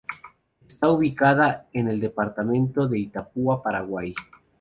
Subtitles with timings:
[0.67, 4.15] Está ubicada en el departamento de Itapúa, Paraguay.